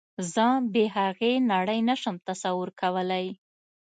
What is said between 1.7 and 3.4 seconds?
نشم تصور کولی